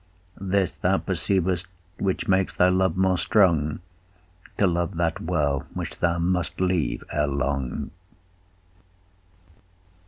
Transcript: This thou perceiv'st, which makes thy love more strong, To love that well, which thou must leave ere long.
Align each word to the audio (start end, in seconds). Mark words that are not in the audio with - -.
This 0.39 0.71
thou 0.71 0.97
perceiv'st, 0.97 1.67
which 1.99 2.27
makes 2.27 2.55
thy 2.55 2.69
love 2.69 2.97
more 2.97 3.19
strong, 3.19 3.81
To 4.57 4.65
love 4.65 4.95
that 4.95 5.21
well, 5.21 5.67
which 5.75 5.99
thou 5.99 6.17
must 6.17 6.59
leave 6.59 7.03
ere 7.13 7.27
long. 7.27 7.91